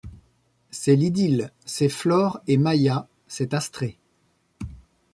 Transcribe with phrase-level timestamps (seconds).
[0.71, 3.99] C'est l'idylle, c'est Flore et Maïa, c'est Astrée